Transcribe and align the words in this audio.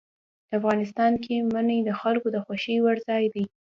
افغانستان 0.57 1.13
کې 1.23 1.35
منی 1.53 1.79
د 1.83 1.89
خلکو 2.01 2.27
د 2.31 2.37
خوښې 2.45 2.75
وړ 2.83 2.97
ځای 3.07 3.25
دی. 3.33 3.45